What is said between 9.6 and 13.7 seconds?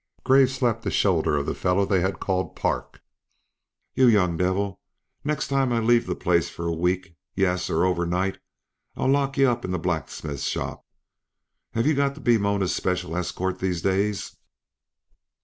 in the blacksmith shop. Have yuh got to be Mona's special escort,